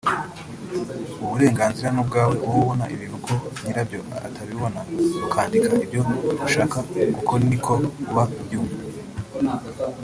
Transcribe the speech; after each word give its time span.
Uburenganzira 1.23 1.89
n’Ubwawe 1.91 2.33
wowe 2.41 2.57
ubona 2.61 2.85
ibintu 2.93 3.15
uko 3.19 3.33
nyirabyo 3.63 3.99
atabibona 4.27 4.79
ukandika 5.25 5.71
ibyo 5.85 6.01
ushaka 6.45 6.77
kuko 7.15 7.33
niko 7.47 7.73
uba 8.09 8.23
ubyumva 8.39 8.77